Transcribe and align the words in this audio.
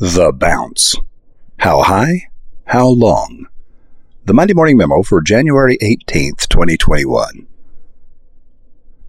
The 0.00 0.32
Bounce. 0.32 0.96
How 1.58 1.82
high? 1.82 2.28
How 2.64 2.88
long? 2.88 3.48
The 4.24 4.32
Monday 4.32 4.54
Morning 4.54 4.78
Memo 4.78 5.02
for 5.02 5.20
January 5.20 5.76
18th, 5.82 6.48
2021. 6.48 7.46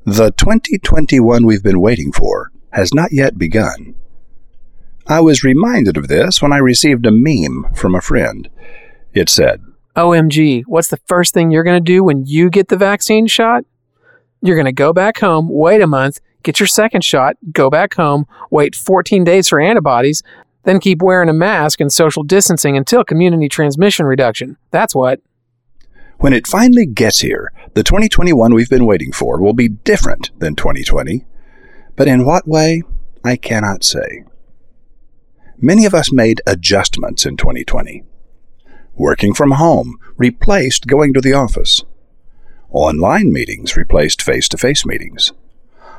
The 0.04 0.32
2021 0.32 1.46
we've 1.46 1.64
been 1.64 1.80
waiting 1.80 2.12
for 2.12 2.52
has 2.74 2.94
not 2.94 3.14
yet 3.14 3.38
begun. 3.38 3.96
I 5.08 5.22
was 5.22 5.46
reminded 5.46 5.96
of 5.96 6.10
this 6.10 6.42
when 6.42 6.52
I 6.52 6.58
received 6.58 7.06
a 7.06 7.12
meme 7.14 7.74
from 7.74 7.96
a 7.96 8.02
friend. 8.02 8.50
It 9.14 9.30
said, 9.30 9.64
OMG, 9.96 10.64
what's 10.68 10.90
the 10.90 11.00
first 11.08 11.34
thing 11.34 11.52
you're 11.52 11.64
going 11.64 11.82
to 11.82 11.92
do 11.92 12.04
when 12.04 12.26
you 12.26 12.50
get 12.50 12.68
the 12.68 12.76
vaccine 12.76 13.28
shot? 13.28 13.64
You're 14.42 14.58
going 14.58 14.66
to 14.66 14.74
go 14.74 14.92
back 14.92 15.20
home, 15.20 15.48
wait 15.50 15.80
a 15.80 15.88
month, 15.88 16.20
get 16.44 16.60
your 16.60 16.68
second 16.68 17.04
shot, 17.04 17.38
go 17.52 17.70
back 17.70 17.94
home, 17.94 18.26
wait 18.50 18.76
14 18.76 19.24
days 19.24 19.48
for 19.48 19.62
antibodies, 19.62 20.24
then 20.64 20.80
keep 20.80 21.02
wearing 21.02 21.30
a 21.30 21.34
mask 21.34 21.80
and 21.80 21.92
social 21.92 22.24
distancing 22.24 22.78
until 22.78 23.04
community 23.04 23.50
transmission 23.50 24.06
reduction. 24.06 24.58
That's 24.70 24.94
what. 24.94 25.20
When 26.20 26.34
it 26.34 26.46
finally 26.46 26.86
gets 26.86 27.20
here, 27.20 27.52
the 27.74 27.84
2021 27.84 28.54
we've 28.54 28.70
been 28.70 28.86
waiting 28.86 29.12
for 29.12 29.42
will 29.42 29.54
be 29.54 29.70
different 29.70 30.30
than 30.38 30.56
2020. 30.56 31.26
But 31.96 32.08
in 32.08 32.26
what 32.26 32.48
way, 32.48 32.84
I 33.24 33.38
cannot 33.38 33.84
say. 33.84 34.24
Many 35.58 35.86
of 35.86 35.94
us 35.94 36.12
made 36.12 36.42
adjustments 36.46 37.26
in 37.26 37.38
2020. 37.38 38.04
Working 38.96 39.34
from 39.34 39.52
home 39.52 39.98
replaced 40.16 40.88
going 40.88 41.14
to 41.14 41.22
the 41.22 41.34
office. 41.34 41.84
Online 42.70 43.32
meetings 43.32 43.76
replaced 43.76 44.22
face 44.22 44.48
to 44.50 44.58
face 44.58 44.86
meetings. 44.86 45.34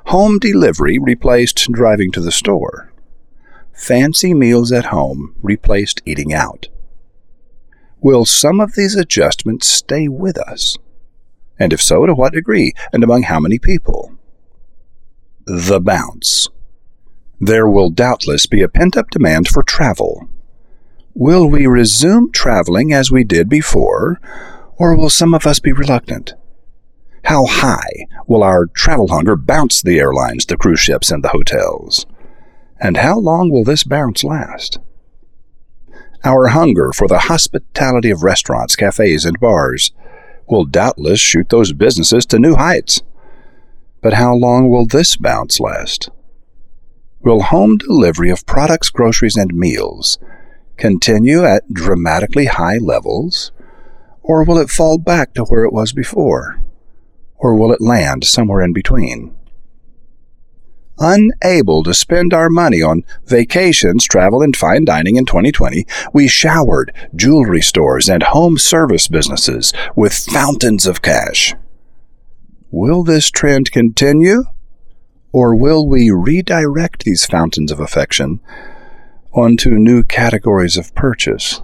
Home 0.06 0.38
delivery 0.38 0.98
replaced 0.98 1.70
driving 1.70 2.10
to 2.12 2.20
the 2.20 2.32
store 2.32 2.91
fancy 3.72 4.34
meals 4.34 4.72
at 4.72 4.86
home 4.86 5.34
replaced 5.42 6.02
eating 6.04 6.32
out. 6.32 6.68
Will 8.00 8.24
some 8.24 8.60
of 8.60 8.74
these 8.74 8.96
adjustments 8.96 9.66
stay 9.66 10.08
with 10.08 10.38
us? 10.38 10.76
And 11.58 11.72
if 11.72 11.80
so, 11.80 12.06
to 12.06 12.14
what 12.14 12.32
degree, 12.32 12.72
and 12.92 13.04
among 13.04 13.24
how 13.24 13.38
many 13.38 13.58
people? 13.58 14.12
The 15.46 15.80
bounce. 15.80 16.48
There 17.40 17.68
will 17.68 17.90
doubtless 17.90 18.46
be 18.46 18.62
a 18.62 18.68
pent 18.68 18.96
up 18.96 19.10
demand 19.10 19.48
for 19.48 19.62
travel. 19.62 20.28
Will 21.14 21.46
we 21.46 21.66
resume 21.66 22.32
traveling 22.32 22.92
as 22.92 23.10
we 23.10 23.22
did 23.22 23.48
before, 23.48 24.20
or 24.76 24.96
will 24.96 25.10
some 25.10 25.34
of 25.34 25.46
us 25.46 25.60
be 25.60 25.72
reluctant? 25.72 26.34
How 27.24 27.46
high 27.46 28.06
will 28.26 28.42
our 28.42 28.66
travel 28.66 29.08
hunger 29.08 29.36
bounce 29.36 29.82
the 29.82 29.98
airlines, 29.98 30.46
the 30.46 30.56
cruise 30.56 30.80
ships, 30.80 31.10
and 31.10 31.22
the 31.22 31.28
hotels? 31.28 32.06
And 32.82 32.96
how 32.96 33.16
long 33.16 33.48
will 33.48 33.62
this 33.62 33.84
bounce 33.84 34.24
last? 34.24 34.80
Our 36.24 36.48
hunger 36.48 36.90
for 36.92 37.06
the 37.06 37.20
hospitality 37.20 38.10
of 38.10 38.24
restaurants, 38.24 38.74
cafes, 38.74 39.24
and 39.24 39.38
bars 39.38 39.92
will 40.48 40.64
doubtless 40.64 41.20
shoot 41.20 41.48
those 41.48 41.72
businesses 41.72 42.26
to 42.26 42.40
new 42.40 42.56
heights. 42.56 43.02
But 44.00 44.14
how 44.14 44.34
long 44.34 44.68
will 44.68 44.84
this 44.84 45.14
bounce 45.14 45.60
last? 45.60 46.10
Will 47.20 47.42
home 47.42 47.78
delivery 47.78 48.30
of 48.30 48.46
products, 48.46 48.90
groceries, 48.90 49.36
and 49.36 49.54
meals 49.54 50.18
continue 50.76 51.44
at 51.44 51.72
dramatically 51.72 52.46
high 52.46 52.78
levels, 52.78 53.52
or 54.22 54.42
will 54.42 54.58
it 54.58 54.70
fall 54.70 54.98
back 54.98 55.34
to 55.34 55.44
where 55.44 55.64
it 55.64 55.72
was 55.72 55.92
before? 55.92 56.60
Or 57.36 57.54
will 57.54 57.72
it 57.72 57.80
land 57.80 58.24
somewhere 58.24 58.60
in 58.60 58.72
between? 58.72 59.36
Unable 61.02 61.82
to 61.82 61.92
spend 61.92 62.32
our 62.32 62.48
money 62.48 62.80
on 62.80 63.04
vacations, 63.26 64.06
travel, 64.06 64.40
and 64.40 64.56
fine 64.56 64.84
dining 64.84 65.16
in 65.16 65.26
2020, 65.26 65.84
we 66.12 66.28
showered 66.28 66.94
jewelry 67.14 67.60
stores 67.60 68.08
and 68.08 68.22
home 68.22 68.56
service 68.56 69.08
businesses 69.08 69.72
with 69.96 70.14
fountains 70.14 70.86
of 70.86 71.02
cash. 71.02 71.54
Will 72.70 73.02
this 73.02 73.30
trend 73.30 73.72
continue? 73.72 74.44
Or 75.32 75.56
will 75.56 75.88
we 75.88 76.10
redirect 76.10 77.04
these 77.04 77.26
fountains 77.26 77.72
of 77.72 77.80
affection 77.80 78.40
onto 79.32 79.70
new 79.70 80.04
categories 80.04 80.76
of 80.76 80.94
purchase? 80.94 81.62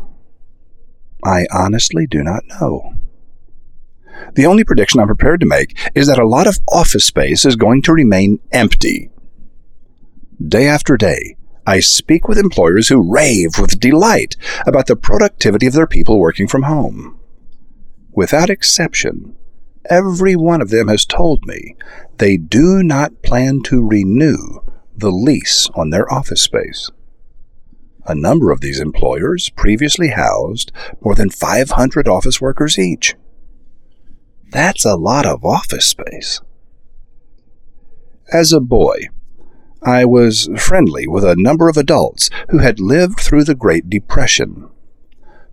I 1.24 1.46
honestly 1.52 2.06
do 2.06 2.22
not 2.22 2.42
know. 2.60 2.94
The 4.34 4.46
only 4.46 4.64
prediction 4.64 5.00
I'm 5.00 5.06
prepared 5.06 5.40
to 5.40 5.46
make 5.46 5.78
is 5.94 6.08
that 6.08 6.18
a 6.18 6.26
lot 6.26 6.46
of 6.46 6.58
office 6.68 7.04
space 7.04 7.44
is 7.44 7.56
going 7.56 7.82
to 7.82 7.92
remain 7.92 8.40
empty 8.50 9.10
Day 10.46 10.68
after 10.68 10.96
day, 10.96 11.36
I 11.66 11.80
speak 11.80 12.28
with 12.28 12.38
employers 12.38 12.88
who 12.88 13.12
rave 13.12 13.58
with 13.58 13.80
delight 13.80 14.36
about 14.66 14.86
the 14.86 14.94
productivity 14.94 15.66
of 15.66 15.72
their 15.72 15.86
people 15.86 16.20
working 16.20 16.46
from 16.46 16.62
home. 16.62 17.18
Without 18.12 18.48
exception, 18.48 19.36
every 19.90 20.36
one 20.36 20.62
of 20.62 20.70
them 20.70 20.86
has 20.86 21.04
told 21.04 21.44
me 21.44 21.74
they 22.18 22.36
do 22.36 22.84
not 22.84 23.22
plan 23.22 23.62
to 23.64 23.84
renew 23.84 24.60
the 24.96 25.10
lease 25.10 25.68
on 25.74 25.90
their 25.90 26.10
office 26.12 26.42
space. 26.42 26.88
A 28.06 28.14
number 28.14 28.52
of 28.52 28.60
these 28.60 28.78
employers 28.78 29.50
previously 29.50 30.10
housed 30.10 30.70
more 31.00 31.16
than 31.16 31.30
500 31.30 32.06
office 32.06 32.40
workers 32.40 32.78
each. 32.78 33.16
That's 34.50 34.84
a 34.84 34.96
lot 34.96 35.26
of 35.26 35.44
office 35.44 35.88
space. 35.88 36.40
As 38.32 38.52
a 38.52 38.60
boy, 38.60 39.08
I 39.82 40.04
was 40.04 40.48
friendly 40.58 41.06
with 41.06 41.24
a 41.24 41.36
number 41.36 41.68
of 41.68 41.76
adults 41.76 42.30
who 42.50 42.58
had 42.58 42.80
lived 42.80 43.20
through 43.20 43.44
the 43.44 43.54
Great 43.54 43.88
Depression. 43.88 44.68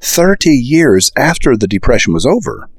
Thirty 0.01 0.51
years 0.51 1.11
after 1.15 1.55
the 1.55 1.67
Depression 1.67 2.13
was 2.13 2.25
over, 2.25 2.69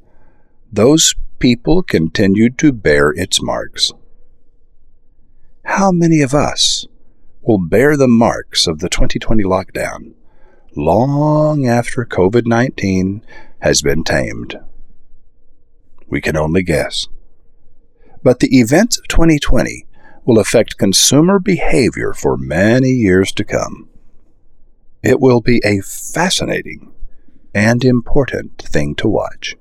those 0.71 1.15
people 1.39 1.83
continued 1.83 2.57
to 2.57 2.73
bear 2.73 3.11
its 3.11 3.41
marks. 3.41 3.93
How 5.63 5.91
many 5.91 6.21
of 6.21 6.33
us 6.33 6.85
will 7.41 7.59
bear 7.59 7.95
the 7.95 8.07
marks 8.07 8.67
of 8.67 8.79
the 8.79 8.89
2020 8.89 9.43
lockdown 9.43 10.13
long 10.75 11.65
after 11.65 12.05
COVID 12.05 12.45
19 12.45 13.23
has 13.59 13.81
been 13.81 14.03
tamed? 14.03 14.59
We 16.07 16.19
can 16.19 16.35
only 16.35 16.63
guess. 16.63 17.07
But 18.21 18.39
the 18.39 18.59
events 18.59 18.97
of 18.97 19.07
2020 19.07 19.86
will 20.27 20.39
affect 20.39 20.77
consumer 20.77 21.39
behavior 21.39 22.13
for 22.13 22.35
many 22.35 22.89
years 22.89 23.31
to 23.31 23.45
come. 23.45 23.87
It 25.01 25.21
will 25.21 25.39
be 25.39 25.61
a 25.63 25.79
fascinating 25.79 26.91
and 27.55 27.83
important 27.85 28.61
thing 28.61 28.93
to 28.95 29.07
watch. 29.07 29.55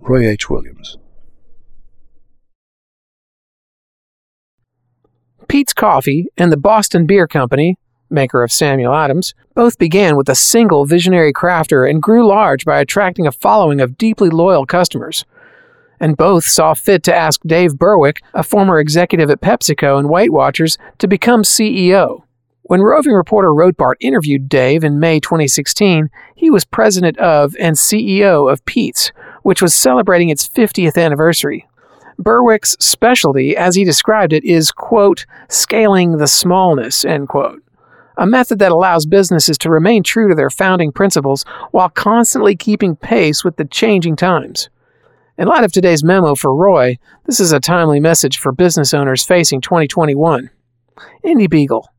Roy 0.00 0.28
H. 0.28 0.50
Williams. 0.50 0.98
Peet's 5.48 5.72
Coffee 5.72 6.26
and 6.36 6.50
the 6.50 6.56
Boston 6.56 7.06
Beer 7.06 7.28
Company, 7.28 7.78
maker 8.10 8.42
of 8.42 8.50
Samuel 8.50 8.94
Adams, 8.94 9.32
both 9.54 9.78
began 9.78 10.16
with 10.16 10.28
a 10.28 10.34
single 10.34 10.86
visionary 10.86 11.32
crafter 11.32 11.88
and 11.88 12.02
grew 12.02 12.26
large 12.26 12.64
by 12.64 12.80
attracting 12.80 13.28
a 13.28 13.32
following 13.32 13.80
of 13.80 13.96
deeply 13.96 14.28
loyal 14.28 14.66
customers 14.66 15.24
and 16.00 16.16
both 16.16 16.44
saw 16.44 16.74
fit 16.74 17.02
to 17.04 17.14
ask 17.14 17.40
Dave 17.46 17.78
Burwick, 17.78 18.22
a 18.34 18.42
former 18.42 18.78
executive 18.78 19.30
at 19.30 19.40
PepsiCo 19.40 19.98
and 19.98 20.08
Weight 20.08 20.32
Watchers, 20.32 20.78
to 20.98 21.08
become 21.08 21.42
CEO. 21.42 22.22
When 22.62 22.82
roving 22.82 23.12
reporter 23.12 23.50
Rotbart 23.50 23.94
interviewed 24.00 24.48
Dave 24.48 24.82
in 24.82 24.98
May 24.98 25.20
2016, 25.20 26.10
he 26.34 26.50
was 26.50 26.64
president 26.64 27.16
of 27.18 27.54
and 27.60 27.76
CEO 27.76 28.50
of 28.52 28.64
Peet's, 28.64 29.12
which 29.42 29.62
was 29.62 29.72
celebrating 29.72 30.30
its 30.30 30.48
50th 30.48 31.00
anniversary. 31.00 31.68
Burwick's 32.18 32.76
specialty, 32.80 33.56
as 33.56 33.76
he 33.76 33.84
described 33.84 34.32
it, 34.32 34.44
is, 34.44 34.72
quote, 34.72 35.26
scaling 35.48 36.16
the 36.16 36.26
smallness, 36.26 37.04
end 37.04 37.28
quote. 37.28 37.62
A 38.16 38.26
method 38.26 38.58
that 38.58 38.72
allows 38.72 39.06
businesses 39.06 39.58
to 39.58 39.70
remain 39.70 40.02
true 40.02 40.28
to 40.28 40.34
their 40.34 40.50
founding 40.50 40.90
principles 40.90 41.44
while 41.70 41.90
constantly 41.90 42.56
keeping 42.56 42.96
pace 42.96 43.44
with 43.44 43.56
the 43.56 43.64
changing 43.66 44.16
times. 44.16 44.70
In 45.38 45.48
light 45.48 45.64
of 45.64 45.72
today's 45.72 46.02
memo 46.02 46.34
for 46.34 46.54
Roy, 46.54 46.96
this 47.26 47.40
is 47.40 47.52
a 47.52 47.60
timely 47.60 48.00
message 48.00 48.38
for 48.38 48.52
business 48.52 48.94
owners 48.94 49.22
facing 49.22 49.60
2021. 49.60 50.48
Indie 51.22 51.50
Beagle. 51.50 51.90